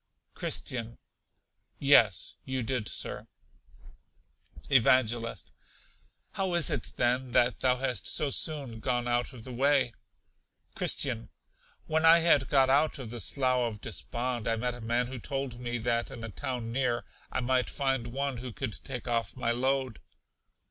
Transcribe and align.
Christian. 0.33 0.97
Yes, 1.77 2.35
you 2.43 2.63
did, 2.63 2.87
Sir. 2.89 3.27
Evangelist. 4.67 5.51
How 6.31 6.55
is 6.55 6.71
it, 6.71 6.93
then, 6.95 7.33
that 7.33 7.59
thou 7.59 7.77
hast 7.77 8.07
so 8.07 8.31
soon 8.31 8.79
gone 8.79 9.07
out 9.07 9.31
of 9.31 9.43
the 9.43 9.53
way? 9.53 9.93
Christian. 10.73 11.29
When 11.85 12.03
I 12.03 12.17
had 12.17 12.47
got 12.49 12.67
out 12.71 12.97
of 12.97 13.11
the 13.11 13.19
Slough 13.19 13.67
of 13.73 13.79
Despond 13.81 14.47
I 14.47 14.55
met 14.55 14.73
a 14.73 14.81
man 14.81 15.05
who 15.05 15.19
told 15.19 15.59
me 15.59 15.77
that 15.77 16.09
in 16.09 16.23
a 16.23 16.29
town 16.29 16.71
near, 16.71 17.05
I 17.31 17.41
might 17.41 17.69
find 17.69 18.07
one 18.07 18.37
who 18.37 18.51
could 18.51 18.83
take 18.83 19.07
off 19.07 19.35
my 19.37 19.51
load. 19.51 19.99